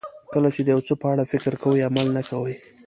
کله 0.33 0.49
چې 0.55 0.61
د 0.63 0.67
یو 0.73 0.81
څه 0.87 0.93
په 1.01 1.07
اړه 1.13 1.23
فکر 1.31 1.53
کوئ 1.63 1.79
عمل 1.87 2.07
نه 2.17 2.21
کوئ. 2.29 2.55